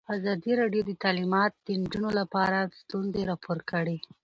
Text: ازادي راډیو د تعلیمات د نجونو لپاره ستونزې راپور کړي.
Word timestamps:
ازادي 0.17 0.51
راډیو 0.61 0.81
د 0.85 0.91
تعلیمات 1.03 1.51
د 1.65 1.67
نجونو 1.81 2.09
لپاره 2.19 2.57
ستونزې 2.79 3.21
راپور 3.31 3.57
کړي. 3.71 3.97